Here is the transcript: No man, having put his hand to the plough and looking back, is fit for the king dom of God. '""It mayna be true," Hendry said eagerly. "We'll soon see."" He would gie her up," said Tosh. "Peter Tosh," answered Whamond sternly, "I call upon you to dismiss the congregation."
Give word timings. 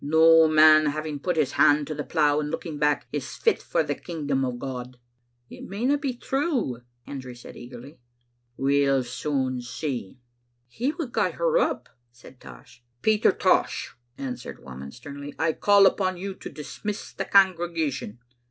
No 0.03 0.47
man, 0.47 0.87
having 0.87 1.19
put 1.19 1.37
his 1.37 1.51
hand 1.51 1.85
to 1.85 1.93
the 1.93 2.03
plough 2.03 2.39
and 2.39 2.49
looking 2.49 2.79
back, 2.79 3.05
is 3.11 3.35
fit 3.35 3.61
for 3.61 3.83
the 3.83 3.93
king 3.93 4.25
dom 4.25 4.43
of 4.43 4.57
God. 4.57 4.97
'""It 5.51 5.63
mayna 5.63 5.95
be 5.99 6.15
true," 6.15 6.81
Hendry 7.05 7.35
said 7.35 7.55
eagerly. 7.55 7.99
"We'll 8.57 9.03
soon 9.03 9.61
see."" 9.61 10.19
He 10.79 10.91
would 10.93 11.13
gie 11.13 11.33
her 11.33 11.59
up," 11.59 11.87
said 12.11 12.39
Tosh. 12.39 12.83
"Peter 13.03 13.31
Tosh," 13.31 13.95
answered 14.17 14.63
Whamond 14.63 14.95
sternly, 14.95 15.35
"I 15.37 15.53
call 15.53 15.85
upon 15.85 16.17
you 16.17 16.33
to 16.33 16.49
dismiss 16.49 17.13
the 17.13 17.25
congregation." 17.25 18.17